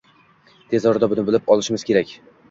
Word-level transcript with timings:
Tez 0.71 0.87
orada 0.91 1.09
buni 1.11 1.25
bilib 1.27 1.51
olishimiz 1.57 1.85
kerak 1.91 2.15